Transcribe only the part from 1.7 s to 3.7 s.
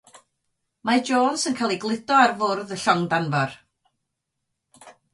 ei gludo ar fwrdd y llong danfor.